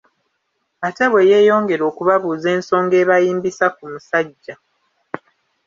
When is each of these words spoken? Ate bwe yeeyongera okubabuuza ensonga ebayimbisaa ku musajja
Ate 0.87 1.05
bwe 1.11 1.21
yeeyongera 1.31 1.83
okubabuuza 1.91 2.47
ensonga 2.55 2.95
ebayimbisaa 3.03 3.73
ku 3.75 3.83
musajja 3.91 4.55